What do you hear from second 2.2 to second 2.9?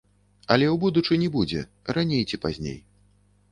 ці пазней.